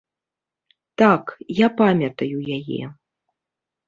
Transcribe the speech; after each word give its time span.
Так, 1.01 1.25
я 1.59 1.67
памятаю 1.81 2.37
яе. 2.57 2.81